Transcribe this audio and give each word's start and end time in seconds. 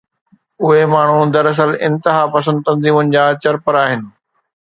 اهي 0.67 0.85
ماڻهو 0.93 1.19
دراصل 1.35 1.69
انتهاپسند 1.87 2.65
تنظيمن 2.71 3.13
جا 3.17 3.25
چرپر 3.45 3.75
آهن. 3.83 4.01